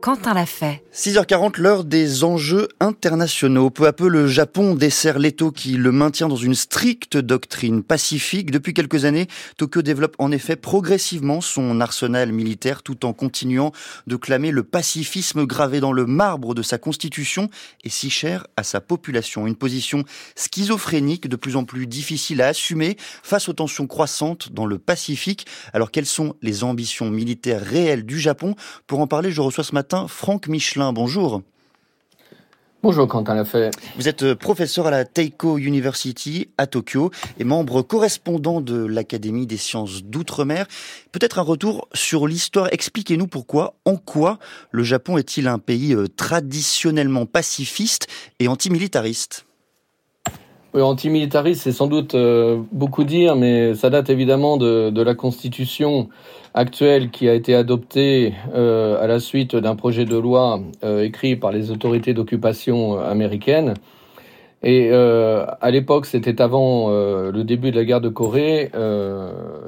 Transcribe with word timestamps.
Quentin 0.00 0.32
l'a 0.32 0.46
fait. 0.46 0.82
6h40, 0.94 1.60
l'heure 1.60 1.84
des 1.84 2.24
enjeux 2.24 2.68
internationaux. 2.80 3.68
Peu 3.68 3.86
à 3.86 3.92
peu, 3.92 4.08
le 4.08 4.26
Japon 4.26 4.74
dessert 4.74 5.18
l'étau 5.18 5.50
qui 5.50 5.72
le 5.72 5.92
maintient 5.92 6.26
dans 6.26 6.36
une 6.36 6.54
stricte 6.54 7.18
doctrine 7.18 7.82
pacifique. 7.82 8.50
Depuis 8.50 8.72
quelques 8.72 9.04
années, 9.04 9.26
Tokyo 9.58 9.82
développe 9.82 10.16
en 10.18 10.32
effet 10.32 10.56
progressivement 10.56 11.42
son 11.42 11.82
arsenal 11.82 12.32
militaire 12.32 12.82
tout 12.82 13.04
en 13.04 13.12
continuant 13.12 13.72
de 14.06 14.16
clamer 14.16 14.52
le 14.52 14.62
pacifisme 14.62 15.44
gravé 15.44 15.80
dans 15.80 15.92
le 15.92 16.06
marbre 16.06 16.54
de 16.54 16.62
sa 16.62 16.78
constitution 16.78 17.50
et 17.84 17.90
si 17.90 18.08
cher 18.08 18.46
à 18.56 18.62
sa 18.62 18.80
population. 18.80 19.46
Une 19.46 19.56
position 19.56 20.04
schizophrénique 20.34 21.28
de 21.28 21.36
plus 21.36 21.56
en 21.56 21.64
plus 21.64 21.86
difficile 21.86 22.40
à 22.40 22.48
assumer 22.48 22.96
face 23.22 23.50
aux 23.50 23.54
tensions 23.54 23.86
croissantes 23.86 24.52
dans 24.52 24.66
le 24.66 24.78
Pacifique. 24.78 25.46
Alors 25.74 25.90
quelles 25.90 26.06
sont 26.06 26.36
les 26.40 26.64
ambitions 26.64 27.10
militaires 27.10 27.62
réelles 27.62 28.06
du 28.06 28.18
Japon? 28.18 28.54
Pour 28.86 29.00
en 29.00 29.06
parler, 29.06 29.30
je 29.30 29.42
reçois 29.42 29.62
ce 29.62 29.74
matin 29.74 29.89
Franck 30.08 30.48
Michelin. 30.48 30.92
Bonjour. 30.92 31.42
Bonjour 32.82 33.06
Quentin 33.06 33.34
Lafay. 33.34 33.70
Vous 33.96 34.08
êtes 34.08 34.22
euh, 34.22 34.34
professeur 34.34 34.86
à 34.86 34.90
la 34.90 35.04
Teiko 35.04 35.58
University 35.58 36.48
à 36.56 36.66
Tokyo 36.66 37.10
et 37.38 37.44
membre 37.44 37.82
correspondant 37.82 38.62
de 38.62 38.86
l'Académie 38.86 39.46
des 39.46 39.58
sciences 39.58 40.02
d'outre-mer. 40.02 40.66
Peut-être 41.12 41.38
un 41.38 41.42
retour 41.42 41.88
sur 41.92 42.26
l'histoire. 42.26 42.68
Expliquez-nous 42.72 43.26
pourquoi, 43.26 43.74
en 43.84 43.96
quoi 43.96 44.38
le 44.70 44.82
Japon 44.82 45.18
est-il 45.18 45.46
un 45.46 45.58
pays 45.58 45.94
euh, 45.94 46.08
traditionnellement 46.08 47.26
pacifiste 47.26 48.06
et 48.38 48.48
antimilitariste? 48.48 49.44
Antimilitariste, 50.74 51.62
c'est 51.62 51.72
sans 51.72 51.86
doute 51.86 52.14
euh, 52.14 52.60
beaucoup 52.72 53.04
dire, 53.04 53.36
mais 53.36 53.74
ça 53.74 53.90
date 53.90 54.10
évidemment 54.10 54.56
de, 54.56 54.90
de, 54.90 55.02
la 55.02 55.14
constitution 55.14 56.08
actuelle 56.54 57.10
qui 57.10 57.28
a 57.28 57.34
été 57.34 57.54
adoptée 57.54 58.34
euh, 58.54 59.02
à 59.02 59.06
la 59.06 59.20
suite 59.20 59.56
d'un 59.56 59.74
projet 59.74 60.04
de 60.04 60.16
loi 60.16 60.60
euh, 60.84 61.02
écrit 61.02 61.36
par 61.36 61.50
les 61.52 61.70
autorités 61.70 62.14
d'occupation 62.14 62.98
américaines. 62.98 63.74
Et 64.62 64.92
à 64.92 65.70
l'époque, 65.70 66.04
c'était 66.04 66.42
avant 66.42 66.90
le 66.90 67.42
début 67.44 67.70
de 67.70 67.76
la 67.76 67.84
guerre 67.86 68.02
de 68.02 68.10
Corée, 68.10 68.70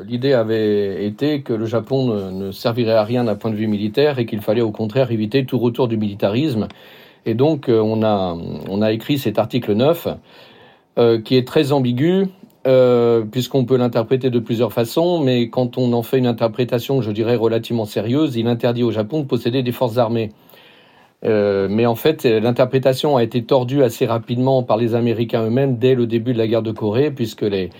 l'idée 0.06 0.34
avait 0.34 1.06
été 1.06 1.41
que 1.41 1.55
le 1.55 1.64
Japon 1.64 2.09
ne, 2.09 2.31
ne 2.31 2.53
servirait 2.53 2.92
à 2.92 3.03
rien 3.03 3.25
d'un 3.25 3.34
point 3.34 3.50
de 3.50 3.56
vue 3.56 3.69
militaire 3.69 4.19
et 4.19 4.27
qu'il 4.27 4.42
fallait 4.42 4.61
au 4.61 4.70
contraire 4.70 5.11
éviter 5.11 5.47
tout 5.47 5.59
retour 5.59 5.89
du 5.89 5.97
militarisme. 5.97 6.69
Et 7.25 7.33
donc, 7.33 7.70
on 7.70 8.03
a, 8.03 8.37
on 8.69 8.83
a 8.83 8.92
écrit 8.92 9.16
cet 9.16 9.39
article 9.39 9.72
9 9.72 10.09
euh, 10.98 11.21
qui 11.21 11.37
est 11.37 11.47
très 11.47 11.73
ambigu, 11.73 12.27
euh, 12.67 13.23
puisqu'on 13.23 13.65
peut 13.65 13.77
l'interpréter 13.77 14.29
de 14.29 14.39
plusieurs 14.39 14.73
façons, 14.73 15.21
mais 15.21 15.49
quand 15.49 15.79
on 15.79 15.93
en 15.95 16.03
fait 16.03 16.19
une 16.19 16.27
interprétation, 16.27 17.01
je 17.01 17.11
dirais, 17.11 17.37
relativement 17.37 17.87
sérieuse, 17.87 18.37
il 18.37 18.47
interdit 18.47 18.83
au 18.83 18.91
Japon 18.91 19.21
de 19.21 19.27
posséder 19.27 19.62
des 19.62 19.73
forces 19.73 19.97
armées. 19.97 20.33
Euh, 21.25 21.67
mais 21.71 21.87
en 21.87 21.95
fait, 21.95 22.25
l'interprétation 22.25 23.17
a 23.17 23.23
été 23.23 23.43
tordue 23.43 23.83
assez 23.83 24.07
rapidement 24.07 24.62
par 24.62 24.77
les 24.77 24.95
Américains 24.95 25.47
eux-mêmes 25.47 25.79
dès 25.79 25.95
le 25.95 26.07
début 26.07 26.34
de 26.34 26.39
la 26.39 26.47
guerre 26.47 26.62
de 26.62 26.73
Corée, 26.73 27.11
puisque 27.11 27.43
les, 27.43 27.71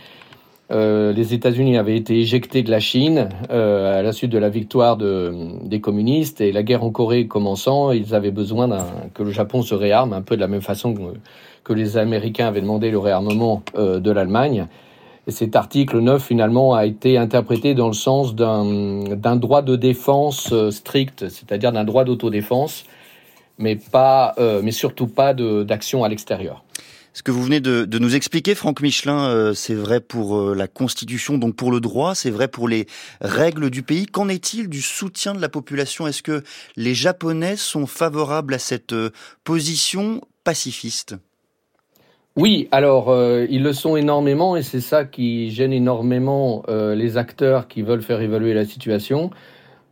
euh, 0.73 1.13
les 1.13 1.35
États-Unis 1.35 1.77
avaient 1.77 1.97
été 1.97 2.19
éjectés 2.19 2.63
de 2.63 2.71
la 2.71 2.81
Chine 2.81 3.29
euh, 3.51 3.99
à 3.99 4.03
la 4.03 4.13
suite 4.13 4.31
de 4.31 4.39
la 4.39 4.49
victoire 4.49 4.97
de, 4.97 5.35
des 5.65 5.81
communistes 5.81 6.41
et 6.41 6.51
la 6.51 6.63
guerre 6.63 6.83
en 6.83 6.91
Corée 6.91 7.27
commençant, 7.27 7.93
ils 7.93 8.15
avaient 8.15 8.31
besoin 8.31 8.69
que 9.13 9.23
le 9.23 9.31
Japon 9.31 9.63
se 9.63 9.75
réarme, 9.75 10.15
un 10.15 10.23
peu 10.23 10.35
de 10.35 10.41
la 10.41 10.49
même 10.49 10.63
façon 10.63 10.95
que, 11.65 11.73
les 11.75 11.97
Américains 11.97 12.49
avaient 12.49 12.61
demandé 12.61 12.91
le 12.91 12.99
réarmement 12.99 13.63
euh, 13.77 14.01
de 14.01 14.11
l'Allemagne. 14.11 14.67
Et 15.27 15.31
cet 15.31 15.57
article 15.57 16.01
9, 16.01 16.23
finalement, 16.23 16.75
a 16.75 16.87
été 16.87 17.17
interprété 17.17 17.75
dans 17.75 17.87
le 17.87 17.93
sens 17.93 18.35
d'un 18.35 19.37
droit 19.37 19.63
de 19.63 19.77
défense 19.77 20.53
strict, 20.71 21.29
c'est-à-dire 21.29 21.71
d'un 21.71 21.85
droit 21.85 22.05
d'autodéfense, 22.05 22.85
mais, 23.57 23.79
mais 24.63 24.71
surtout 24.73 25.07
pas 25.07 25.33
d'action 25.33 26.03
à 26.03 26.09
l'extérieur. 26.09 26.65
Ce 27.15 27.23
que 27.23 27.31
vous 27.31 27.43
venez 27.43 27.61
de, 27.61 27.99
nous 27.99 28.17
expliquer, 28.17 28.55
Franck 28.55 28.81
Michelin, 28.81 29.27
euh, 29.27 29.53
c'est 29.53 29.75
vrai 29.75 30.01
pour 30.01 30.39
euh, 30.39 30.55
la 30.55 30.67
Constitution, 30.67 31.37
donc 31.37 31.55
pour 31.57 31.71
le 31.71 31.79
droit, 31.79 32.15
c'est 32.15 32.31
vrai 32.31 32.49
pour 32.49 32.69
les 32.69 32.87
règles 33.21 33.69
du 33.69 33.83
pays. 33.83 34.07
Qu'en 34.07 34.31
est-il 34.31 34.71
du 34.71 34.81
soutien 34.81 35.35
de 35.35 35.41
la 35.41 35.51
population? 35.51 36.07
Est-ce 36.07 36.23
que 36.23 36.43
les 36.77 36.95
Japonais 36.95 37.57
sont 37.57 37.87
favorables 37.87 38.55
à 38.55 38.59
cette 38.59 38.95
euh, 38.95 39.11
position 39.45 40.23
pacifiste? 40.43 41.17
Oui, 42.35 42.67
alors 42.71 43.15
ils 43.51 43.63
le 43.63 43.75
sont 43.75 43.95
énormément 43.95 44.57
et 44.57 44.63
c'est 44.63 44.81
ça 44.81 45.05
qui 45.05 45.51
gêne 45.51 45.71
énormément 45.71 46.65
les 46.71 47.19
acteurs 47.19 47.69
qui 47.69 47.83
veulent 47.83 48.01
faire 48.01 48.23
évaluer 48.23 48.55
la 48.55 48.65
situation. 48.65 49.31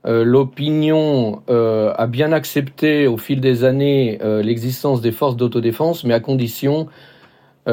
L'opinion 0.07 1.43
a 1.49 2.07
bien 2.07 2.33
accepté 2.33 3.07
au 3.07 3.19
fil 3.19 3.43
des 3.43 3.65
années 3.65 4.19
l'existence 4.43 5.03
des 5.03 5.13
forces 5.13 5.37
d'autodéfense, 5.37 6.03
mais 6.05 6.15
à 6.15 6.21
condition 6.21 6.89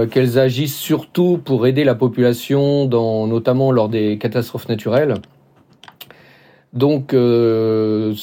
qu'elles 0.06 0.38
agissent 0.38 0.78
surtout 0.78 1.40
pour 1.44 1.66
aider 1.66 1.84
la 1.84 1.96
population, 1.96 2.86
dans, 2.86 3.26
notamment 3.28 3.72
lors 3.72 3.90
des 3.90 4.18
catastrophes 4.18 4.70
naturelles. 4.70 5.16
Donc 6.74 7.14
euh, 7.14 8.14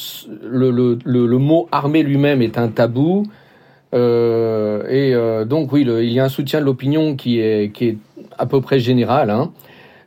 le, 0.43 0.71
le, 0.71 0.97
le, 1.03 1.37
mot 1.37 1.67
armée 1.71 2.03
lui-même 2.03 2.41
est 2.41 2.57
un 2.57 2.69
tabou. 2.69 3.25
Euh, 3.93 4.83
et 4.89 5.13
euh, 5.13 5.45
donc 5.45 5.71
oui, 5.71 5.81
il 5.81 6.11
y 6.11 6.19
a 6.19 6.25
un 6.25 6.29
soutien 6.29 6.59
de 6.59 6.65
l'opinion 6.65 7.15
qui 7.15 7.39
est, 7.39 7.73
qui 7.73 7.87
est 7.87 7.97
à 8.37 8.45
peu 8.45 8.61
près 8.61 8.79
général. 8.79 9.29
Hein. 9.29 9.51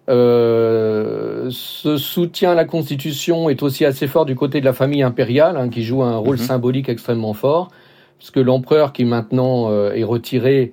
Euh, 0.08 1.48
ce 1.50 1.98
soutien 1.98 2.52
à 2.52 2.54
la 2.54 2.64
Constitution 2.64 3.50
est 3.50 3.62
aussi 3.62 3.84
assez 3.84 4.06
fort 4.06 4.24
du 4.24 4.34
côté 4.34 4.60
de 4.60 4.64
la 4.64 4.72
famille 4.72 5.02
impériale, 5.02 5.56
hein, 5.56 5.68
qui 5.68 5.82
joue 5.82 6.02
un 6.02 6.16
rôle 6.16 6.36
mhm. 6.36 6.42
symbolique 6.42 6.88
extrêmement 6.88 7.34
fort, 7.34 7.70
puisque 8.18 8.38
l'empereur 8.38 8.92
qui 8.92 9.04
maintenant 9.04 9.70
est 9.90 10.04
retiré 10.04 10.70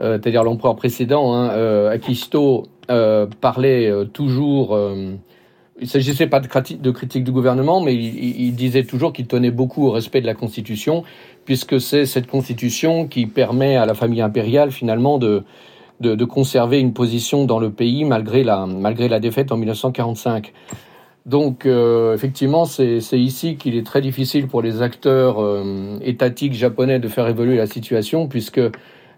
euh, 0.00 0.18
c'est-à-dire 0.20 0.44
l'empereur 0.44 0.76
précédent, 0.76 1.34
hein, 1.34 1.50
euh, 1.50 1.90
Akisto, 1.90 2.64
euh, 2.90 3.26
parlait 3.40 3.90
toujours. 4.12 4.78
il 4.78 5.82
ne 5.82 5.86
s'agissait 5.86 6.26
pas 6.26 6.40
de, 6.40 6.48
de, 6.76 6.90
critique 6.90 7.24
du 7.24 7.32
gouvernement, 7.32 7.80
mais 7.80 7.94
il, 7.94 8.52
disait 8.52 8.84
toujours 8.84 9.12
qu'il 9.12 9.26
tenait 9.26 9.50
beaucoup 9.50 9.86
au 9.86 9.90
respect 9.90 10.20
de 10.20 10.26
la 10.26 10.34
Constitution, 10.34 11.04
puisque 11.44 11.80
c'est 11.80 12.06
cette 12.06 12.26
Constitution 12.26 13.06
qui 13.06 13.26
permet 13.26 13.76
à 13.76 13.86
la 13.86 13.94
famille 13.94 14.20
impériale 14.20 14.70
finalement 14.70 15.18
de, 15.18 15.44
de, 16.00 16.24
conserver 16.24 16.80
une 16.80 16.92
position 16.92 17.44
dans 17.44 17.58
le 17.58 17.70
pays 17.70 18.04
malgré 18.04 18.44
la, 18.44 18.66
malgré 18.66 19.08
la 19.08 19.20
défaite 19.20 19.52
en 19.52 19.56
1945. 19.56 20.52
Donc, 21.26 21.64
euh, 21.64 22.14
effectivement, 22.14 22.66
c'est 22.66 22.98
ici 23.12 23.56
qu'il 23.56 23.76
est 23.76 23.86
très 23.86 24.02
difficile 24.02 24.46
pour 24.46 24.60
les 24.60 24.82
acteurs 24.82 25.42
euh, 25.42 25.98
étatiques 26.02 26.52
japonais 26.52 26.98
de 26.98 27.08
faire 27.08 27.26
évoluer 27.28 27.56
la 27.56 27.66
situation, 27.66 28.28
puisque 28.28 28.60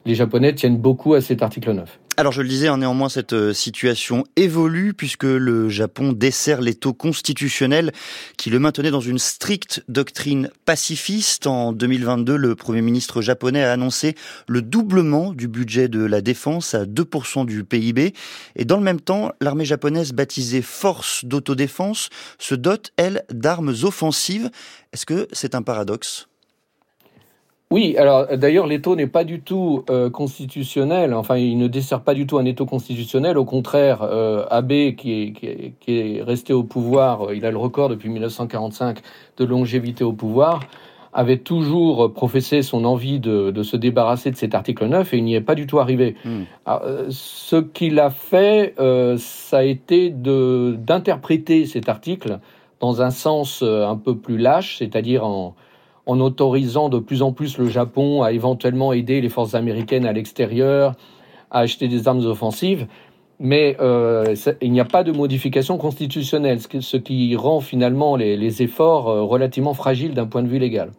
les 0.07 0.15
Japonais 0.15 0.55
tiennent 0.55 0.79
beaucoup 0.79 1.15
à 1.15 1.21
cet 1.21 1.43
article 1.43 1.73
9. 1.73 1.99
Alors 2.17 2.33
je 2.33 2.41
le 2.41 2.49
disais, 2.49 2.69
hein, 2.69 2.79
néanmoins 2.79 3.11
cette 3.11 3.35
euh, 3.35 3.53
situation 3.53 4.25
évolue 4.37 4.95
puisque 4.95 5.25
le 5.25 5.69
Japon 5.69 6.13
dessert 6.13 6.63
l'étau 6.63 6.95
constitutionnel 6.95 7.93
qui 8.39 8.49
le 8.49 8.59
maintenait 8.59 8.91
dans 8.91 9.01
une 9.01 9.19
stricte 9.19 9.85
doctrine 9.89 10.49
pacifiste. 10.65 11.47
En 11.47 11.73
2022, 11.73 12.37
le 12.37 12.55
Premier 12.55 12.81
ministre 12.81 13.21
japonais 13.21 13.63
a 13.63 13.73
annoncé 13.73 14.15
le 14.49 14.63
doublement 14.63 15.35
du 15.35 15.47
budget 15.47 15.89
de 15.89 16.03
la 16.03 16.23
défense 16.23 16.73
à 16.75 16.87
2% 16.87 17.45
du 17.45 17.65
PIB. 17.65 18.15
Et 18.55 18.65
dans 18.65 18.79
le 18.79 18.85
même 18.85 19.01
temps, 19.01 19.33
l'armée 19.43 19.67
japonaise 19.67 20.13
baptisée 20.13 20.63
Force 20.63 21.25
d'autodéfense 21.25 22.09
se 22.39 22.55
dote, 22.55 22.93
elle, 22.97 23.25
d'armes 23.31 23.75
offensives. 23.83 24.51
Est-ce 24.93 25.05
que 25.05 25.29
c'est 25.33 25.55
un 25.55 25.63
paradoxe? 25.63 26.29
Oui, 27.73 27.97
alors 27.99 28.29
d'ailleurs, 28.37 28.69
l'étau 28.69 28.95
n'est 28.95 29.09
pas 29.09 29.25
du 29.25 29.41
tout 29.41 29.85
euh, 29.91 30.09
constitutionnel. 30.09 31.13
Enfin, 31.13 31.37
il 31.37 31.59
ne 31.59 31.67
dessert 31.67 32.03
pas 32.03 32.15
du 32.15 32.25
tout 32.25 32.39
un 32.39 32.45
étau 32.45 32.65
constitutionnel. 32.65 33.37
Au 33.37 33.45
contraire, 33.45 34.03
euh, 34.03 34.47
Abe, 34.51 34.95
qui 34.95 35.13
est, 35.13 35.75
qui, 35.81 35.99
est, 35.99 36.23
resté 36.23 36.53
au 36.53 36.63
pouvoir, 36.63 37.31
euh, 37.31 37.35
il 37.35 37.45
a 37.45 37.51
le 37.51 37.57
record 37.57 37.89
depuis 37.89 38.09
1945 38.09 39.01
de 39.39 39.45
longévité 39.45 40.05
au 40.05 40.13
pouvoir, 40.13 40.61
avait 41.13 41.39
toujours 41.39 42.13
professé 42.13 42.63
son 42.63 42.85
envie 42.85 43.19
de, 43.19 43.51
de 43.51 43.63
se 43.65 43.77
débarrasser 43.77 44.31
de 44.31 44.37
cet 44.37 44.55
article 44.55 44.87
9 44.87 45.13
et 45.13 45.17
il 45.17 45.25
n'y 45.25 45.35
est 45.35 45.41
pas 45.41 45.57
du 45.57 45.67
tout 45.67 45.81
arrivé. 45.81 46.15
Hmm. 46.25 46.43
ce 47.09 47.57
qu'il 47.57 47.99
a 47.99 48.11
fait, 48.11 48.75
ça 49.17 49.59
a 49.59 49.63
été 49.63 50.11
d'interpréter 50.11 51.65
cet 51.65 51.89
article 51.89 52.39
dans 52.81 53.01
un 53.01 53.11
sens 53.11 53.63
un 53.63 53.97
peu 53.97 54.15
plus 54.15 54.37
lâche, 54.37 54.77
c'est-à-dire 54.79 55.25
en 55.25 55.57
en 56.07 56.21
autorisant 56.21 56.89
de 56.89 56.99
plus 56.99 57.23
en 57.23 57.33
plus 57.33 57.59
le 57.59 57.69
Japon 57.69 58.23
à 58.23 58.33
éventuellement 58.33 58.93
aider 58.93 59.21
les 59.21 59.29
forces 59.29 59.55
américaines 59.55 60.07
à 60.07 60.13
l'extérieur, 60.13 60.95
à 61.51 61.61
acheter 61.61 61.89
des 61.89 62.09
armes 62.09 62.25
offensives. 62.25 62.87
Mais 63.39 63.77
euh, 63.81 64.35
il 64.63 64.73
n'y 64.73 64.81
a 64.81 64.87
pas 64.87 65.05
de 65.05 65.13
modification 65.13 65.77
constitutionnelle, 65.77 66.61
ce 66.61 66.97
qui 66.97 67.37
rend 67.37 67.61
finalement 67.61 68.17
les, 68.17 68.63
efforts 68.63 69.09
euh, 69.09 69.23
relativement 69.23 69.75
fragiles 69.75 70.15
d'un 70.15 70.27
point 70.27 70.43
de 70.43 70.49
vue 70.49 70.59
légal. 70.59 70.93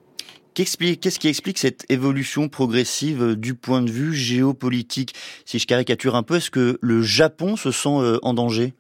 Qu'est-ce 0.53 1.19
qui 1.19 1.27
explique 1.27 1.57
cette 1.57 1.85
évolution 1.89 2.47
progressive 2.47 3.23
euh, 3.23 3.35
du 3.35 3.55
point 3.55 3.81
de 3.81 3.89
vue 3.89 4.13
géopolitique? 4.13 5.13
Si 5.45 5.57
je 5.57 5.65
caricature 5.65 6.15
un 6.15 6.23
peu, 6.23 6.35
est-ce 6.35 6.51
que 6.51 6.77
le 6.81 7.01
Japon 7.01 7.55
se 7.55 7.71
sent 7.71 8.19
en 8.21 8.33
danger? 8.33 8.73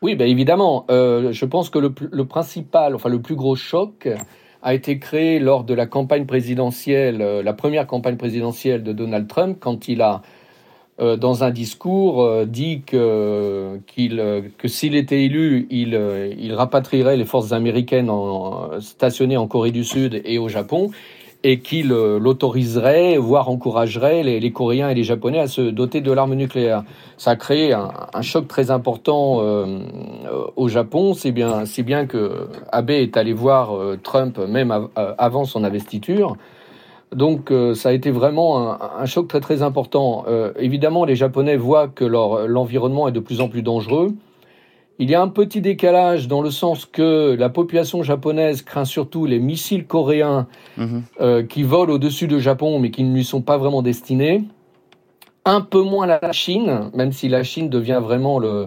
Oui, 0.00 0.14
ben 0.14 0.28
évidemment. 0.28 0.86
Euh, 0.90 1.32
je 1.32 1.44
pense 1.44 1.70
que 1.70 1.78
le, 1.78 1.92
le, 2.12 2.24
principal, 2.24 2.94
enfin 2.94 3.08
le 3.08 3.20
plus 3.20 3.34
gros 3.34 3.56
choc 3.56 4.08
a 4.62 4.74
été 4.74 4.98
créé 4.98 5.38
lors 5.38 5.64
de 5.64 5.74
la 5.74 5.86
campagne 5.86 6.26
présidentielle, 6.26 7.22
euh, 7.22 7.42
la 7.42 7.52
première 7.52 7.86
campagne 7.86 8.16
présidentielle 8.16 8.82
de 8.82 8.92
Donald 8.92 9.28
Trump, 9.28 9.58
quand 9.60 9.88
il 9.88 10.02
a, 10.02 10.22
euh, 11.00 11.16
dans 11.16 11.44
un 11.44 11.50
discours, 11.50 12.22
euh, 12.22 12.44
dit 12.44 12.82
que, 12.86 13.78
que 14.58 14.68
s'il 14.68 14.96
était 14.96 15.24
élu, 15.24 15.66
il, 15.70 15.98
il 16.38 16.54
rapatrierait 16.54 17.16
les 17.16 17.24
forces 17.24 17.52
américaines 17.52 18.10
stationnées 18.80 19.36
en 19.36 19.46
Corée 19.46 19.70
du 19.70 19.84
Sud 19.84 20.20
et 20.24 20.38
au 20.38 20.48
Japon 20.48 20.90
et 21.44 21.60
euh, 21.74 22.18
l'autoriserait, 22.18 23.16
voire 23.16 23.48
encouragerait 23.48 24.22
les, 24.22 24.40
les, 24.40 24.52
Coréens 24.52 24.88
et 24.88 24.94
les 24.94 25.04
Japonais 25.04 25.38
à 25.38 25.46
se 25.46 25.60
doter 25.60 26.00
de 26.00 26.10
l'arme 26.10 26.34
nucléaire. 26.34 26.82
Ça 27.16 27.32
a 27.32 27.36
créé 27.36 27.72
un, 27.72 27.90
un 28.12 28.22
choc 28.22 28.48
très 28.48 28.70
important 28.70 29.38
euh, 29.40 29.78
au 30.56 30.68
Japon. 30.68 31.14
C'est 31.14 31.32
bien, 31.32 31.64
c'est 31.64 31.84
bien 31.84 32.06
que 32.06 32.48
Abe 32.72 32.90
est 32.90 33.16
allé 33.16 33.32
voir 33.32 33.76
euh, 33.76 33.98
Trump 34.02 34.38
même 34.38 34.70
av 34.70 34.88
avant 34.96 35.44
son 35.44 35.62
investiture. 35.64 36.36
Donc 37.14 37.50
euh, 37.50 37.74
ça 37.74 37.88
a 37.88 37.92
été 37.92 38.10
vraiment 38.10 38.70
un, 38.70 38.78
un, 38.98 39.06
choc 39.06 39.28
très 39.28 39.40
très 39.40 39.62
important. 39.62 40.24
Euh, 40.28 40.52
évidemment, 40.58 41.04
les 41.04 41.16
Japonais 41.16 41.56
voient 41.56 41.88
que 41.88 42.04
l'environnement 42.04 43.08
est 43.08 43.12
de 43.12 43.20
plus 43.20 43.40
en 43.40 43.48
plus 43.48 43.62
dangereux. 43.62 44.14
Il 45.00 45.08
y 45.10 45.14
a 45.14 45.22
un 45.22 45.28
petit 45.28 45.60
décalage 45.60 46.26
dans 46.26 46.42
le 46.42 46.50
sens 46.50 46.84
que 46.84 47.36
la 47.38 47.48
population 47.48 48.02
japonaise 48.02 48.62
craint 48.62 48.84
surtout 48.84 49.26
les 49.26 49.38
missiles 49.38 49.86
coréens 49.86 50.48
mmh. 50.76 50.98
euh, 51.20 51.42
qui 51.44 51.62
volent 51.62 51.94
au-dessus 51.94 52.26
de 52.26 52.38
Japon 52.38 52.80
mais 52.80 52.90
qui 52.90 53.04
ne 53.04 53.14
lui 53.14 53.24
sont 53.24 53.42
pas 53.42 53.58
vraiment 53.58 53.82
destinés. 53.82 54.44
Un 55.44 55.60
peu 55.60 55.82
moins 55.82 56.06
la 56.06 56.32
Chine, 56.32 56.90
même 56.94 57.12
si 57.12 57.28
la 57.28 57.44
Chine 57.44 57.70
devient 57.70 58.00
vraiment 58.02 58.38
le, 58.38 58.66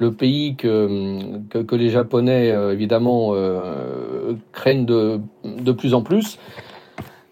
le 0.00 0.12
pays 0.12 0.56
que, 0.56 1.38
que, 1.48 1.58
que, 1.58 1.76
les 1.76 1.90
Japonais, 1.90 2.50
euh, 2.50 2.72
évidemment, 2.72 3.30
euh, 3.34 4.34
craignent 4.52 4.86
de, 4.86 5.20
de 5.44 5.72
plus 5.72 5.94
en 5.94 6.02
plus. 6.02 6.38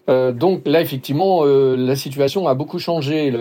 Euh, 0.09 0.31
donc 0.31 0.67
là, 0.67 0.81
effectivement, 0.81 1.41
euh, 1.43 1.75
la 1.77 1.95
situation 1.95 2.47
a 2.47 2.55
beaucoup 2.55 2.79
changé. 2.79 3.31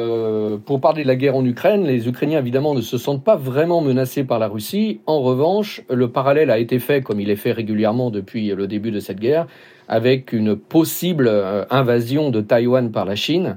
Pour 0.66 0.80
parler 0.80 1.02
de 1.02 1.08
la 1.08 1.16
guerre 1.16 1.36
en 1.36 1.44
Ukraine, 1.44 1.84
les 1.84 2.08
Ukrainiens, 2.08 2.38
évidemment, 2.38 2.74
ne 2.74 2.82
se 2.82 2.98
sentent 2.98 3.24
pas 3.24 3.36
vraiment 3.36 3.80
menacés 3.80 4.24
par 4.24 4.38
la 4.38 4.48
Russie. 4.48 5.00
En 5.06 5.20
revanche, 5.20 5.82
le 5.88 6.08
parallèle 6.08 6.50
a 6.50 6.58
été 6.58 6.78
fait, 6.78 7.02
comme 7.02 7.20
il 7.20 7.30
est 7.30 7.36
fait 7.36 7.52
régulièrement 7.52 8.10
depuis 8.10 8.48
le 8.48 8.66
début 8.66 8.90
de 8.90 9.00
cette 9.00 9.18
guerre, 9.18 9.46
avec 9.88 10.32
une 10.32 10.56
possible 10.56 11.28
euh, 11.28 11.64
invasion 11.70 12.30
de 12.30 12.42
Taïwan 12.42 12.90
par 12.92 13.06
la 13.06 13.14
Chine. 13.14 13.56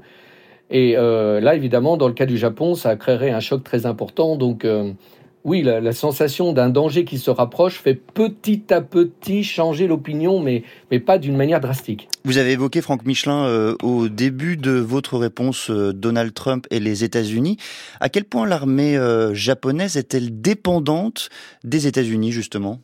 Et 0.73 0.93
là, 0.93 1.53
évidemment, 1.53 1.97
dans 1.97 2.07
le 2.07 2.13
cas 2.13 2.25
du 2.25 2.37
Japon, 2.37 2.75
ça 2.75 2.95
créerait 2.95 3.31
un 3.31 3.41
choc 3.41 3.61
très 3.61 3.85
important. 3.85 4.37
Donc, 4.37 4.65
oui, 5.43 5.63
la, 5.63 5.81
la 5.81 5.91
sensation 5.91 6.53
d'un 6.53 6.69
danger 6.69 7.03
qui 7.03 7.17
se 7.17 7.31
rapproche 7.31 7.79
fait 7.79 7.95
petit 7.95 8.63
à 8.69 8.81
petit 8.81 9.43
changer 9.43 9.88
l'opinion, 9.88 10.39
mais, 10.39 10.63
mais 10.91 10.99
pas 10.99 11.17
d'une 11.17 11.35
manière 11.35 11.59
drastique. 11.59 12.07
Vous 12.25 12.38
avez 12.38 12.51
évoqué, 12.51 12.81
Franck 12.81 13.05
Michelin, 13.05 13.45
euh, 13.45 13.75
au 13.81 14.07
début 14.07 14.55
de 14.55 14.71
votre 14.71 15.17
réponse, 15.17 15.71
euh, 15.71 15.93
Donald 15.93 16.33
Trump 16.33 16.67
et 16.69 16.79
les 16.79 17.03
États-Unis. 17.03 17.57
À 17.99 18.09
quel 18.09 18.25
point 18.25 18.45
l'armée 18.45 18.95
euh, 18.95 19.33
japonaise 19.33 19.97
est-elle 19.97 20.41
dépendante 20.41 21.29
des 21.63 21.87
États-Unis, 21.87 22.31
justement? 22.31 22.79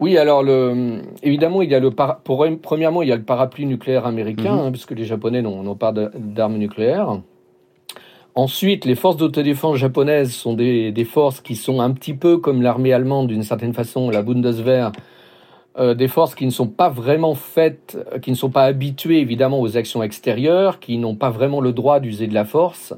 Oui, 0.00 0.16
alors 0.16 0.44
le, 0.44 1.00
évidemment, 1.24 1.60
il 1.60 1.70
y 1.70 1.74
a 1.74 1.80
le 1.80 1.90
para, 1.90 2.20
pour, 2.22 2.46
premièrement, 2.62 3.02
il 3.02 3.08
y 3.08 3.12
a 3.12 3.16
le 3.16 3.24
parapluie 3.24 3.66
nucléaire 3.66 4.06
américain, 4.06 4.54
mmh. 4.54 4.60
hein, 4.60 4.70
puisque 4.70 4.92
les 4.92 5.04
Japonais 5.04 5.42
n'ont 5.42 5.74
pas 5.74 5.92
d'armes 5.92 6.56
nucléaires. 6.56 7.20
Ensuite, 8.34 8.84
les 8.84 8.94
forces 8.94 9.16
d'autodéfense 9.16 9.76
japonaises 9.76 10.32
sont 10.32 10.54
des, 10.54 11.06
forces 11.10 11.40
qui 11.40 11.56
sont 11.56 11.80
un 11.80 11.90
petit 11.90 12.14
peu 12.14 12.38
comme 12.38 12.62
l'armée 12.62 12.92
allemande 12.92 13.28
d'une 13.28 13.42
certaine 13.42 13.74
façon, 13.74 14.10
la 14.10 14.22
Bundeswehr, 14.22 14.92
euh, 15.78 15.94
des 15.94 16.08
forces 16.08 16.34
qui 16.34 16.46
ne 16.46 16.50
sont 16.50 16.68
pas 16.68 16.88
vraiment 16.88 17.34
faites, 17.34 17.98
qui 18.22 18.30
ne 18.30 18.36
sont 18.36 18.50
pas 18.50 18.64
habituées 18.64 19.20
évidemment 19.20 19.60
aux 19.60 19.76
actions 19.76 20.02
extérieures, 20.02 20.78
qui 20.80 20.98
n'ont 20.98 21.16
pas 21.16 21.30
vraiment 21.30 21.60
le 21.60 21.72
droit 21.72 22.00
d'user 22.00 22.26
de 22.26 22.34
la 22.34 22.44
force. 22.44 22.94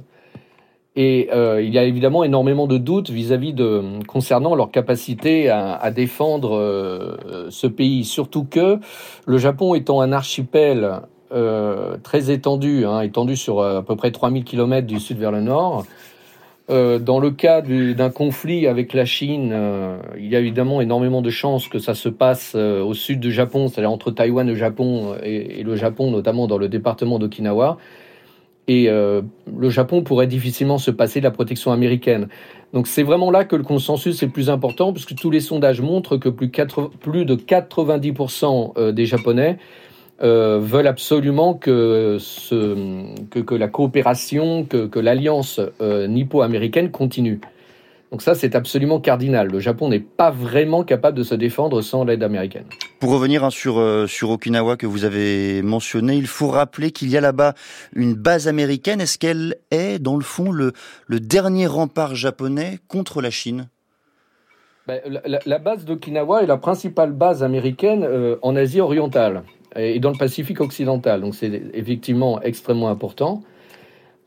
Et 0.97 1.29
euh, 1.33 1.62
il 1.62 1.73
y 1.73 1.79
a 1.79 1.85
évidemment 1.85 2.25
énormément 2.25 2.67
de 2.67 2.76
doutes 2.76 3.11
vis-à-vis 3.11 3.53
-vis 3.53 3.55
de 3.55 4.05
concernant 4.06 4.55
leur 4.55 4.71
capacité 4.71 5.49
à, 5.49 5.91
défendre 5.91 6.56
euh, 6.56 7.47
ce 7.50 7.67
pays, 7.67 8.05
surtout 8.05 8.44
que 8.44 8.79
le 9.25 9.38
Japon 9.38 9.75
étant 9.75 10.00
un 10.00 10.12
archipel 10.12 11.00
euh, 11.32 11.97
très 12.03 12.32
étendu, 12.32 12.85
hein, 12.85 13.03
étendu 13.03 13.37
sur 13.37 13.61
euh, 13.61 13.79
à 13.79 13.82
peu 13.82 13.94
près 13.94 14.11
3000 14.11 14.43
km 14.43 14.85
du 14.85 14.99
sud 14.99 15.19
vers 15.19 15.31
le 15.31 15.41
nord. 15.41 15.87
Euh, 16.71 16.99
dans 16.99 17.21
le 17.21 17.31
cas 17.31 17.62
d'un 17.62 18.11
conflit 18.11 18.67
avec 18.67 18.94
la 18.94 19.05
Chine, 19.05 19.55
il 20.19 20.27
y 20.27 20.35
a 20.35 20.41
évidemment 20.41 20.81
énormément 20.81 21.23
de 21.23 21.31
chances 21.31 21.69
que 21.69 21.79
ça 21.79 21.94
se 21.94 22.09
passe 22.09 22.55
au 22.55 22.94
sud 22.94 23.21
du 23.21 23.31
Japon, 23.32 23.69
c'est-à-dire 23.69 23.91
entre 23.91 24.11
Taïwan 24.11 24.49
et 24.49 24.53
le 24.53 24.56
Japon, 24.56 25.15
et, 25.23 25.62
le 25.62 25.77
Japon, 25.77 26.11
notamment 26.11 26.47
dans 26.47 26.59
le 26.59 26.69
département 26.69 27.19
d'Okinawa. 27.19 27.79
Et 28.69 28.87
le 28.87 29.69
Japon 29.69 30.03
pourrait 30.03 30.29
difficilement 30.29 30.79
se 30.79 30.93
passer 30.93 31.19
de 31.19 31.25
la 31.25 31.33
protection 31.33 31.73
américaine. 31.73 32.29
Donc 32.73 32.87
c'est 32.87 33.03
vraiment 33.03 33.33
là 33.33 33.44
que 33.44 33.56
le 33.56 33.65
consensus 33.65 34.23
est 34.23 34.26
le 34.26 34.33
plus 34.33 34.49
important, 34.49 34.93
puisque 34.93 35.17
tous 35.17 35.31
les 35.31 35.41
sondages 35.41 35.81
montrent 35.81 36.19
que 36.19 36.29
plus, 36.29 36.53
4, 36.53 36.91
plus 37.00 37.25
de 37.25 37.35
90% 37.35 38.93
des 38.93 39.06
Japonais 39.06 39.59
euh, 40.23 40.59
veulent 40.61 40.87
absolument 40.87 41.55
que, 41.55 42.19
ce, 42.21 42.77
que, 43.31 43.39
que, 43.39 43.55
la 43.55 43.69
coopération, 43.69 44.65
que, 44.65 44.87
que 44.87 44.99
l'alliance 44.99 45.61
euh, 45.81 46.07
nippo-américaine 46.07 46.91
continue. 46.91 47.41
Donc 48.11 48.23
ça, 48.23 48.35
c'est 48.35 48.57
absolument 48.57 49.01
cardinal. 49.01 49.49
Le 49.49 49.61
Japon 49.61 49.89
n'est 49.89 50.01
pas 50.01 50.31
vraiment 50.31 50.83
capable 50.83 51.17
de 51.17 51.23
se 51.23 51.35
défendre 51.35 51.81
sans 51.81 52.05
l'aide 52.05 52.25
américaine. 52.25 52.65
Pour 52.99 53.13
revenir 53.13 53.45
hein, 53.45 53.51
sur, 53.51 53.79
euh, 53.79 54.07
sur 54.09 54.31
Okinawa 54.31 54.77
que 54.77 54.87
vous 54.87 55.05
avez 55.05 55.63
mentionné, 55.63 56.17
il 56.17 56.27
faut 56.27 56.49
rappeler 56.49 56.91
qu'il 56.91 57.09
y 57.09 57.17
a 57.17 57.21
là-bas 57.21 57.55
une 57.95 58.15
base 58.15 58.49
américaine. 58.49 59.01
Est-ce 59.01 59.17
qu'elle 59.17 59.57
est, 59.71 60.01
dans 60.01 60.17
le 60.17 60.25
fond, 60.25 60.51
le, 60.51 60.73
le 61.07 61.21
dernier 61.21 61.69
rempart 61.69 62.17
japonais 62.17 62.79
contre 62.89 63.23
la 63.23 63.31
Chine? 63.31 63.69
Ben, 64.89 65.01
la, 65.07 65.39
la, 65.45 65.59
base 65.59 65.85
d'Okinawa 65.85 66.43
est 66.43 66.47
la 66.47 66.57
principale 66.57 67.13
base 67.13 67.45
américaine 67.45 68.03
euh, 68.03 68.37
en 68.43 68.57
Asie 68.57 68.81
orientale 68.81 69.45
et 69.77 70.01
dans 70.01 70.11
le 70.11 70.19
Pacifique 70.19 70.61
occidental. 70.61 71.21
Donc 71.21 71.35
c'est 71.35 71.63
effectivement 71.75 72.41
extrêmement 72.43 72.89
important. 72.89 73.43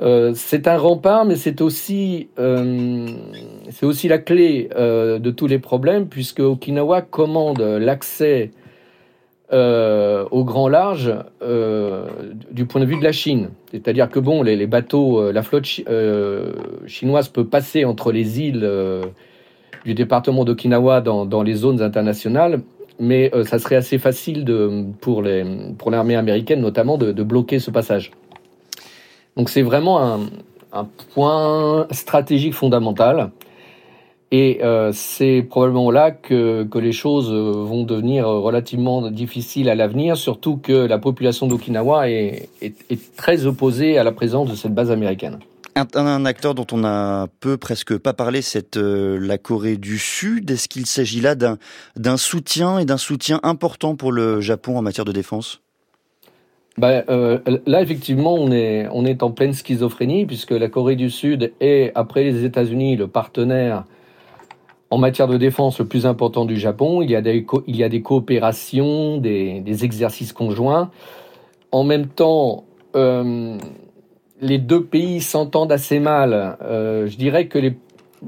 Euh, 0.02 0.34
c'est 0.36 0.68
un 0.68 0.78
rempart, 0.78 1.26
mais 1.26 1.36
c'est 1.36 1.62
aussi, 1.62 2.28
euh, 2.40 3.08
aussi 3.82 4.08
la 4.08 4.18
clé 4.18 4.70
euh, 4.76 5.20
de 5.20 5.32
tous 5.32 5.48
les 5.48 5.60
problèmes, 5.60 6.08
puisque 6.08 6.40
Okinawa 6.40 7.02
commande 7.02 7.62
l'accès 7.62 8.52
au 10.32 10.44
grand 10.44 10.68
large 10.68 11.14
du 12.50 12.66
point 12.66 12.82
de 12.82 12.88
vue 12.88 12.98
de 12.98 13.04
la 13.04 13.12
Chine. 13.12 13.50
C'est-à-dire 13.70 14.10
que 14.10 14.20
bon, 14.20 14.42
les, 14.42 14.66
bateaux, 14.66 15.32
la 15.32 15.44
flotte 15.44 15.66
chi 15.66 15.86
chinoise 16.88 17.30
peut 17.30 17.46
passer 17.46 17.86
entre 17.86 18.12
les 18.12 18.40
îles 18.42 18.68
du 19.86 19.94
département 19.94 20.44
d'Okinawa 20.44 21.02
dans 21.02 21.44
les 21.44 21.54
zones 21.54 21.84
internationales, 21.84 22.62
mais 23.04 23.30
euh, 23.34 23.44
ça 23.44 23.60
serait 23.60 23.76
assez 23.76 23.98
facile 23.98 24.46
pour 25.02 25.22
l'armée 25.22 25.76
pour 25.78 25.94
américaine 25.94 26.62
notamment 26.62 26.98
de, 26.98 27.24
bloquer 27.24 27.60
ce 27.60 27.70
passage. 27.70 28.12
Donc 29.38 29.50
c'est 29.50 29.62
vraiment 29.62 30.02
un, 30.02 30.88
point 31.14 31.88
stratégique 31.92 32.56
fondamental. 32.56 33.32
Et 34.32 34.62
euh, 34.64 34.92
c'est 34.92 35.46
probablement 35.48 35.92
là 35.92 36.10
que, 36.10 36.64
que, 36.64 36.80
les 36.80 36.92
choses 36.92 37.32
vont 37.32 37.84
devenir 37.84 38.28
relativement 38.28 39.12
difficiles 39.12 39.70
à 39.70 39.76
l'avenir, 39.76 40.18
surtout 40.18 40.58
que 40.58 40.74
la 40.74 40.98
population 40.98 41.46
d'Okinawa 41.46 42.10
est 42.10 42.50
très 43.16 43.46
opposée 43.46 44.00
à 44.00 44.04
la 44.04 44.12
présence 44.12 44.50
de 44.50 44.56
cette 44.56 44.74
base 44.74 44.90
américaine. 44.90 45.38
Un, 45.76 46.26
acteur 46.26 46.54
dont 46.54 46.68
on 46.72 46.84
a 46.84 47.28
peu, 47.40 47.58
presque 47.58 47.98
pas 47.98 48.14
parlé, 48.14 48.42
c'est 48.44 48.78
euh, 48.78 49.18
la 49.20 49.38
Corée 49.40 49.78
du 49.78 49.98
Sud. 49.98 50.52
Est-ce 50.52 50.70
qu'il 50.70 50.86
s'agit 50.86 51.20
là 51.20 51.36
d'un 51.36 52.18
soutien 52.18 52.78
et 52.78 52.86
d'un 52.86 52.98
soutien 52.98 53.40
important 53.42 53.96
pour 53.96 54.12
le 54.12 54.40
Japon 54.40 54.78
en 54.78 54.82
matière 54.84 55.06
de 55.06 55.12
défense? 55.12 55.62
Ben, 56.78 57.04
euh, 57.10 57.40
là, 57.66 57.82
effectivement, 57.82 58.34
on 58.34 58.52
est, 58.52 59.24
en 59.24 59.32
pleine 59.32 59.54
schizophrénie, 59.54 60.26
puisque 60.26 60.52
la 60.52 60.70
Corée 60.70 60.96
du 60.96 61.10
Sud 61.10 61.54
est, 61.60 61.92
après 61.96 62.24
les 62.24 62.46
États-Unis, 62.46 62.96
le 62.96 63.08
partenaire 63.08 63.86
en 64.90 65.00
matière 65.00 65.28
de 65.28 65.38
défense 65.38 65.80
le 65.80 65.86
plus 65.86 66.06
important 66.06 66.46
du 66.46 66.58
Japon. 66.58 67.02
Il 67.02 67.10
y 67.10 67.16
a 67.16 67.22
des, 67.22 68.02
coopérations, 68.04 69.18
des, 69.18 69.60
des 69.62 69.86
exercices 69.86 70.34
conjoints. 70.34 70.92
En 71.72 71.84
même 71.84 72.08
temps, 72.08 72.66
euh, 72.96 73.58
les 74.42 74.58
deux 74.58 74.84
pays 74.84 75.22
s'entendent 75.22 75.72
assez 75.72 76.00
mal. 76.00 76.58
Euh, 76.62 77.08
je 77.08 77.18
dirais 77.18 77.48
que 77.48 77.60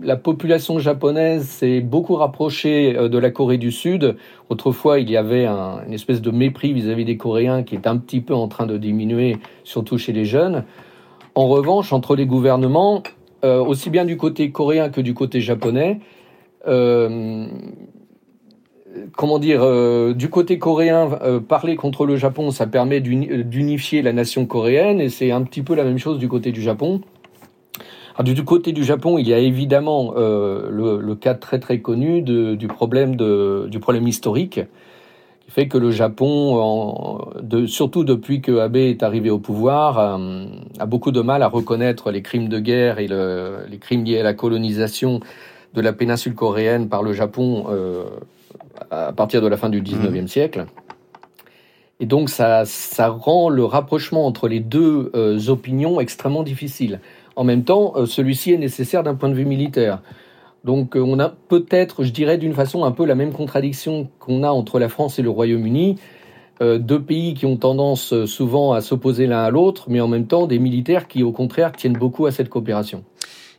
la 0.02 0.16
population 0.16 0.80
japonaise 0.80 1.46
s'est 1.48 1.82
beaucoup 1.82 2.16
rapprochée 2.16 2.98
euh, 2.98 3.10
de 3.10 3.18
la 3.18 3.32
Corée 3.32 3.58
du 3.58 3.72
Sud. 3.72 4.16
Autrefois, 4.50 5.00
il 5.00 5.10
y 5.10 5.18
avait 5.18 5.46
un, 5.46 5.84
une 5.86 5.94
espèce 5.94 6.22
de 6.22 6.32
mépris 6.32 6.74
vis-à-vis 6.74 7.04
-vis 7.04 7.06
des 7.06 7.18
Coréens 7.18 7.64
qui 7.64 7.76
est 7.76 7.88
un 7.88 7.98
petit 7.98 8.22
peu 8.22 8.34
en 8.34 8.48
train 8.48 8.66
de 8.66 8.78
diminuer, 8.78 9.38
surtout 9.64 9.98
chez 9.98 10.14
les 10.14 10.26
jeunes. 10.26 10.64
En 11.34 11.48
revanche, 11.48 11.92
entre 11.92 12.16
les 12.16 12.26
gouvernements, 12.26 13.04
euh, 13.44 13.60
aussi 13.64 13.90
bien 13.90 14.06
du 14.06 14.18
côté 14.18 14.52
coréen 14.52 14.90
que 14.90 15.02
du 15.02 15.14
côté 15.14 15.42
japonais, 15.42 16.00
comment 19.16 19.40
dire, 19.40 19.64
du 20.16 20.30
côté 20.30 20.60
coréen, 20.60 21.10
parler 21.48 21.76
contre 21.76 22.06
le 22.06 22.16
Japon, 22.16 22.52
ça 22.52 22.68
permet 22.68 23.02
d'unifier 23.02 24.02
la 24.02 24.14
nation 24.14 24.46
coréenne, 24.46 25.02
et 25.02 25.10
c'est 25.10 25.32
un 25.32 25.44
petit 25.44 25.62
peu 25.62 25.76
la 25.76 25.84
même 25.84 25.98
chose 25.98 26.20
du 26.20 26.28
côté 26.28 26.52
du 26.52 26.62
Japon. 26.62 27.02
Alors, 28.18 28.34
du 28.34 28.44
côté 28.46 28.72
du 28.72 28.84
Japon, 28.84 29.18
il 29.18 29.28
y 29.28 29.34
a 29.34 29.40
évidemment 29.40 30.14
le, 30.16 31.14
cas 31.16 31.34
très 31.34 31.60
très 31.60 31.80
connu 31.80 32.22
du 32.22 32.68
problème 32.68 34.08
historique 34.08 34.62
qui 35.46 35.52
fait 35.52 35.68
que 35.68 35.78
le 35.78 35.92
Japon, 35.92 37.20
surtout 37.68 38.04
depuis 38.04 38.42
que 38.42 38.58
Abe 38.58 38.78
est 38.78 39.04
arrivé 39.04 39.30
au 39.30 39.38
pouvoir, 39.38 40.00
a, 40.80 40.86
beaucoup 40.86 41.12
de 41.12 41.22
mal 41.22 41.44
à 41.44 41.48
reconnaître 41.48 42.12
les 42.12 42.22
crimes 42.22 42.50
de 42.50 42.60
guerre 42.60 43.00
et 43.00 43.08
le, 43.08 43.60
les 43.70 43.78
crimes 43.78 44.04
liés 44.04 44.20
à 44.20 44.24
la 44.24 44.34
colonisation 44.34 45.20
de 45.76 45.82
la 45.82 45.94
péninsule 45.94 46.34
coréenne 46.34 46.90
par 46.90 47.04
le 47.04 47.14
Japon 47.14 47.66
euh, 47.70 48.06
à 48.92 49.14
partir 49.14 49.42
de 49.42 49.48
la 49.48 49.58
fin 49.58 49.70
du 49.70 49.82
19e 49.82 50.24
mmh. 50.24 50.28
siècle. 50.28 50.66
Et 52.00 52.06
donc 52.06 52.30
ça, 52.30 52.66
ça 52.66 53.08
rend 53.08 53.50
le 53.50 53.64
rapprochement 53.64 54.26
entre 54.26 54.48
les 54.48 54.60
deux 54.60 55.12
euh, 55.16 55.40
opinions 55.48 56.02
extrêmement 56.02 56.44
difficile. 56.44 57.00
En 57.36 57.44
même 57.44 57.64
temps, 57.64 57.94
euh, 57.96 58.06
celui-ci 58.06 58.52
est 58.52 58.58
nécessaire 58.58 59.04
d'un 59.04 59.16
point 59.16 59.30
de 59.30 59.34
vue 59.34 59.46
militaire. 59.46 60.02
Donc 60.66 60.98
euh, 60.98 61.00
on 61.00 61.20
a 61.20 61.30
peut-être, 61.30 62.04
je 62.04 62.12
dirais 62.12 62.38
d'une 62.38 62.54
façon 62.54 62.84
un 62.84 62.92
peu 62.92 63.06
la 63.06 63.16
même 63.16 63.32
contradiction 63.32 64.10
qu'on 64.20 64.44
a 64.44 64.50
entre 64.50 64.78
la 64.78 64.90
France 64.90 65.20
et 65.20 65.22
le 65.22 65.30
Royaume-Uni, 65.30 65.98
deux 66.62 67.02
pays 67.02 67.34
qui 67.34 67.46
ont 67.46 67.58
tendance 67.58 68.24
souvent 68.24 68.72
à 68.72 68.80
s'opposer 68.80 69.28
l'un 69.28 69.44
à 69.44 69.50
l'autre, 69.50 69.88
mais 69.90 70.00
en 70.00 70.08
même 70.08 70.26
temps 70.26 70.48
des 70.48 70.58
militaires 70.58 71.10
qui 71.10 71.22
au 71.22 71.34
contraire 71.34 71.74
tiennent 71.74 71.98
beaucoup 71.98 72.28
à 72.28 72.32
cette 72.32 72.48
coopération. 72.48 73.04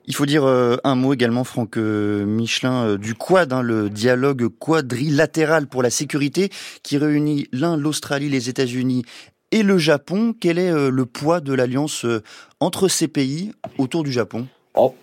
Il 0.07 0.15
faut 0.15 0.27
dire 0.27 0.45
un 0.47 0.95
mot 0.95 1.15
également, 1.15 1.45
Franck 1.45 1.77
Michelin, 1.77 2.97
du 2.97 3.15
Quad, 3.15 3.53
hein, 3.53 3.63
le 3.63 3.91
dialogue 3.91 4.49
quadrilatéral 4.49 5.67
pour 5.67 5.83
la 5.83 5.91
sécurité 5.91 6.51
qui 6.83 6.97
réunit 6.97 7.49
l'un, 7.53 7.77
l'Australie, 7.77 8.29
les 8.29 8.49
États-Unis 8.49 9.03
et 9.51 9.63
le 9.63 9.79
Japon. 9.79 10.35
Quel 10.39 10.59
est 10.59 10.73
le 10.73 11.07
poids 11.07 11.41
de 11.41 11.53
l'alliance 11.53 12.07
entre 12.61 12.87
ces 12.87 13.09
pays 13.09 13.51
autour 13.79 14.05
du 14.05 14.13
Japon? 14.13 14.47
Oh, 14.77 14.95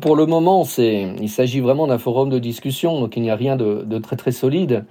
pour 0.00 0.16
le 0.16 0.26
moment, 0.26 0.66
il 0.78 1.28
s'agit 1.28 1.60
vraiment 1.60 1.86
d'un 1.86 1.98
forum 1.98 2.28
de 2.28 2.38
discussion, 2.38 3.00
donc 3.00 3.16
il 3.16 3.22
n'y 3.22 3.30
a 3.30 3.36
rien 3.36 3.56
de, 3.56 3.98
très 3.98 4.16
très 4.16 4.32
solide. 4.32 4.84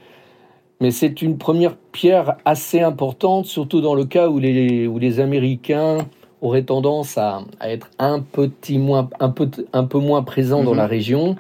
Mais 0.80 0.90
c'est 0.90 1.22
une 1.22 1.38
première 1.38 1.76
pierre 1.78 2.38
assez 2.46 2.82
importante, 2.82 3.46
surtout 3.46 3.82
dans 3.82 3.94
le 3.94 4.06
cas 4.06 4.30
où 4.30 4.40
les, 4.40 4.88
où 4.88 4.98
les 4.98 5.20
Américains 5.20 6.00
auraient 6.42 6.64
tendance 6.64 7.18
à, 7.18 7.44
être 7.62 7.90
un, 8.00 8.20
petit 8.20 8.80
moins, 8.80 9.10
un, 9.20 9.30
peu, 9.30 9.50
un 9.74 9.84
peu 9.84 10.00
moins 10.00 10.24
présents 10.24 10.64
dans 10.64 10.74
la 10.74 10.86
mhm. 10.86 10.90
région. 10.90 11.36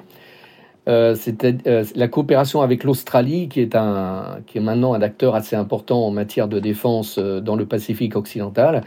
Euh, 0.87 1.15
C'était 1.15 1.57
euh, 1.67 1.83
la 1.95 2.07
coopération 2.07 2.61
avec 2.61 2.83
l'Australie, 2.83 3.49
qui 3.49 3.61
est 3.61 3.75
un, 3.75 4.39
qui 4.47 4.57
est 4.57 4.61
maintenant 4.61 4.93
un 4.93 5.01
acteur 5.01 5.35
assez 5.35 5.55
important 5.55 6.05
en 6.05 6.11
matière 6.11 6.47
de 6.47 6.59
défense 6.59 7.17
euh, 7.17 7.39
dans 7.39 7.55
le 7.55 7.65
Pacifique 7.65 8.15
occidental, 8.15 8.83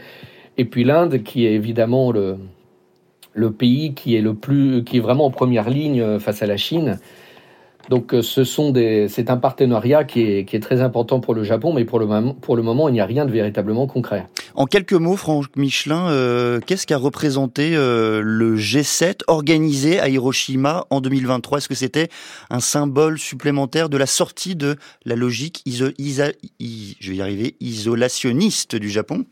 et 0.57 0.65
puis 0.65 0.83
l'Inde, 0.83 1.23
qui 1.23 1.45
est 1.45 1.53
évidemment 1.53 2.11
le, 2.11 2.37
le 3.33 3.51
pays 3.51 3.93
qui 3.93 4.15
est 4.15 4.21
le 4.21 4.33
plus, 4.33 4.83
qui 4.83 4.97
est 4.97 5.01
vraiment 5.01 5.25
en 5.25 5.31
première 5.31 5.69
ligne 5.69 6.01
euh, 6.01 6.19
face 6.19 6.41
à 6.41 6.47
la 6.47 6.57
Chine. 6.57 6.99
Donc, 7.89 8.15
ce 8.19 8.43
sont 8.43 8.71
des, 8.71 9.07
c'est 9.09 9.29
un 9.29 9.37
partenariat 9.37 10.05
qui 10.05 10.23
est, 10.23 10.45
qui 10.45 10.55
est, 10.55 10.59
très 10.59 10.81
important 10.81 11.19
pour 11.19 11.35
le 11.35 11.43
Japon, 11.43 11.71
mais 11.71 11.85
pour 11.85 11.99
le, 11.99 12.07
moment, 12.07 12.33
pour 12.33 12.55
le 12.55 12.63
moment, 12.63 12.89
il 12.89 12.93
n'y 12.93 12.99
a 12.99 13.05
rien 13.05 13.25
de 13.25 13.31
véritablement 13.31 13.85
concret. 13.85 14.25
En 14.55 14.65
quelques 14.65 14.93
mots, 14.93 15.17
Franck 15.17 15.55
Michelin, 15.55 16.09
euh, 16.09 16.59
qu'est-ce 16.65 16.87
qu'a 16.87 16.97
représenté 16.97 17.71
le 17.75 18.55
G7 18.55 19.21
organisé 19.27 19.99
à 19.99 20.09
Hiroshima 20.09 20.85
en 20.89 21.01
2023 21.01 21.57
Est-ce 21.57 21.69
que 21.69 21.75
c'était 21.75 22.09
un 22.49 22.59
symbole 22.59 23.19
supplémentaire 23.19 23.89
de 23.89 23.97
la 23.97 24.05
sortie 24.05 24.55
de 24.55 24.77
la 25.05 25.15
logique 25.15 25.61
iso, 25.65 25.87
je 25.99 27.11
vais 27.11 27.17
y 27.17 27.21
arriver, 27.21 27.55
isolationniste 27.59 28.75
du 28.75 28.89
Japon? 28.89 29.25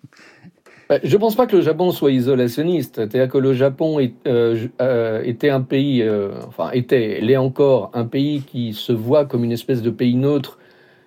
Bah, 0.90 1.00
je 1.04 1.16
ne 1.16 1.20
pense 1.20 1.36
pas 1.36 1.48
que 1.48 1.56
le 1.56 1.62
Japon 1.62 1.92
soit 1.92 2.12
isolationniste. 2.12 2.96
C'est-à-dire 2.96 3.30
que 3.30 3.38
le 3.38 3.54
Japon 3.54 4.00
euh, 4.28 4.68
euh, 4.82 5.22
était 5.24 5.50
un 5.50 5.62
pays, 5.62 6.02
euh, 6.02 6.30
enfin 6.48 6.72
était, 6.72 7.20
l'est 7.22 7.38
encore, 7.38 7.90
un 7.94 8.06
pays 8.06 8.42
qui 8.42 8.74
se 8.74 8.92
voit 8.92 9.26
comme 9.26 9.44
une 9.44 9.52
espèce 9.52 9.82
de 9.82 9.90
pays 9.90 10.16
neutre, 10.16 10.60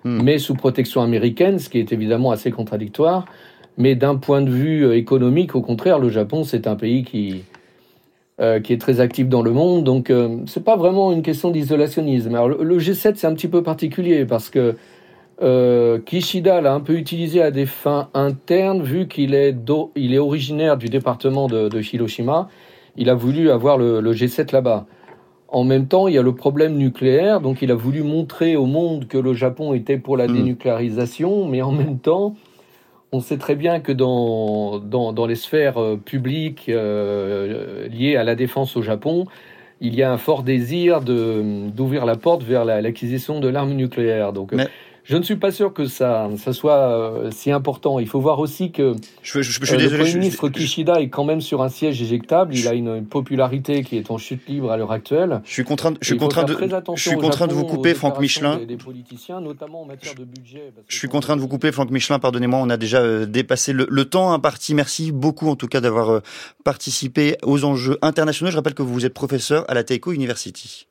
hmm. 0.05 0.23
mais 0.23 0.39
sous 0.39 0.55
protection 0.55 1.03
américaine, 1.03 1.59
ce 1.59 1.69
qui 1.69 1.79
est 1.79 1.93
évidemment 1.93 2.31
assez 2.31 2.51
contradictoire. 2.51 3.27
Mais 3.79 3.95
d'un 3.95 4.17
point 4.17 4.43
de 4.43 4.51
vue 4.51 4.95
économique, 4.95 5.55
au 5.55 5.61
contraire, 5.61 5.99
le 5.99 6.09
Japon, 6.09 6.45
c'est 6.45 6.67
un 6.67 6.77
pays 6.77 7.05
qui, 7.05 7.43
qui 8.39 8.73
est 8.73 8.81
très 8.81 9.01
actif 9.01 9.29
dans 9.29 9.43
le 9.43 9.53
monde. 9.53 9.85
Donc, 9.85 10.11
c'est 10.47 10.65
pas 10.65 10.77
vraiment 10.77 11.13
une 11.13 11.23
question 11.23 11.51
d'isolationnisme. 11.51 12.35
Alors, 12.35 12.49
le 12.49 12.79
G7, 12.79 13.17
c'est 13.17 13.27
un 13.27 13.35
petit 13.35 13.49
peu 13.49 13.63
particulier 13.63 14.25
parce 14.25 14.49
que 14.49 14.77
euh, 15.43 15.99
Kishida 15.99 16.61
l'a 16.61 16.73
un 16.73 16.81
peu 16.81 16.95
utilisé 16.95 17.43
à 17.43 17.51
des 17.51 17.67
fins 17.67 18.09
internes, 18.15 18.83
vu 18.83 19.07
qu'il 19.07 19.35
est, 19.35 19.55
il 19.95 20.15
est 20.15 20.19
originaire 20.19 20.77
du 20.77 20.89
département 20.89 21.47
de, 21.47 21.69
Hiroshima. 21.81 22.49
Il 22.97 23.11
a 23.11 23.15
voulu 23.15 23.51
avoir 23.51 23.77
le, 23.77 24.01
G7 24.13 24.53
là-bas. 24.53 24.87
En 25.49 25.65
même 25.65 25.87
temps, 25.87 26.09
il 26.09 26.15
y 26.15 26.19
a 26.19 26.23
le 26.23 26.35
problème 26.35 26.77
nucléaire, 26.77 27.41
donc 27.41 27.63
il 27.63 27.71
a 27.71 27.75
voulu 27.75 28.03
montrer 28.03 28.57
au 28.57 28.67
monde 28.67 29.07
que 29.07 29.19
le 29.19 29.33
Japon 29.33 29.75
était 29.75 29.99
pour 29.99 30.17
la 30.17 30.27
hmm. 30.27 30.33
dénucléarisation, 30.33 31.47
mais 31.47 31.63
en 31.63 31.73
même 31.73 31.99
temps, 31.99 32.35
on 33.17 33.21
sait 33.21 33.39
très 33.39 33.55
bien 33.55 33.81
que 33.81 33.93
dans, 33.93 34.79
dans, 34.79 35.27
les 35.27 35.37
sphères 35.37 35.79
euh, 35.79 35.97
publiques 35.97 36.69
euh, 36.69 37.89
liées 37.89 38.17
à 38.17 38.25
la 38.25 38.35
défense 38.35 38.77
au 38.77 38.83
Japon, 38.83 39.25
il 39.81 39.95
y 39.95 40.03
a 40.03 40.13
un 40.13 40.19
fort 40.19 40.43
désir 40.43 41.01
d'ouvrir 41.01 42.05
la 42.05 42.17
porte 42.17 42.43
vers 42.43 42.65
l'acquisition 42.65 43.41
de 43.41 43.49
l'arme 43.49 43.73
nucléaire. 43.73 44.33
Donc, 44.33 44.55
je 45.07 45.17
ne 45.17 45.23
suis 45.23 45.37
pas 45.37 45.53
sûr 45.53 45.73
que 45.73 45.87
ça, 45.87 46.29
ça 46.37 46.53
soit 46.53 46.79
euh, 46.79 47.31
si 47.31 47.53
important. 47.53 48.01
Il 48.01 48.09
faut 48.09 48.21
voir 48.21 48.41
aussi 48.41 48.73
que 48.73 48.95
je, 49.23 49.41
je, 49.41 49.65
je, 49.65 49.75
euh, 49.75 49.79
le 49.79 49.89
Premier 49.89 50.15
ministre 50.15 50.49
Kishida 50.49 51.01
est 51.01 51.09
quand 51.09 51.23
même 51.23 51.41
sur 51.41 51.63
un 51.63 51.69
siège 51.69 52.03
éjectable. 52.03 52.57
Il 52.57 52.67
a 52.67 52.75
une, 52.75 53.07
popularité 53.07 53.85
qui 53.85 53.97
est 53.99 54.11
en 54.11 54.19
chute 54.19 54.49
libre 54.49 54.73
à 54.73 54.77
l'heure 54.77 54.91
actuelle. 54.91 55.41
Je 55.45 55.53
suis 55.53 55.65
contraint, 55.65 55.93
de, 55.93 55.99
je 56.01 56.07
suis 56.07 56.17
contraint 56.17 56.43
de, 56.43 56.57
je 56.97 57.01
suis 57.01 57.17
contraint 57.17 57.47
de 57.47 57.53
vous 57.55 57.65
couper, 57.65 57.95
Franck 57.95 58.19
Michelin. 58.19 58.59
Des, 58.67 58.77
politiciens, 58.77 59.41
notamment 59.41 59.83
en 59.83 59.87
matière 59.87 60.15
de 60.17 60.25
budget. 60.25 60.73
Je 60.89 60.97
suis 60.97 61.09
contraint 61.09 61.37
de 61.37 61.41
vous 61.41 61.49
couper, 61.49 61.71
Franck 61.71 61.91
Michelin. 61.91 62.19
Pardonnez-moi, 62.19 62.59
on 62.61 62.69
a 62.69 62.77
déjà 62.77 63.01
euh, 63.01 63.27
dépassé 63.27 63.73
le, 63.73 63.87
le, 63.89 64.05
temps 64.07 64.33
imparti. 64.33 64.75
Merci 64.75 65.13
beaucoup, 65.13 65.49
en 65.49 65.57
tout 65.57 65.69
cas, 65.69 65.81
d'avoir 65.81 66.21
participé 66.65 67.37
aux 67.45 67.65
enjeux 67.65 67.97
internationaux. 68.03 68.51
Je 68.51 68.57
rappelle 68.57 68.75
que 68.75 68.83
vous 68.83 69.07
êtes 69.07 69.15
professeur 69.15 69.65
à 69.69 69.75
la 69.75 69.85
Teiko 69.85 70.13
University. 70.13 70.89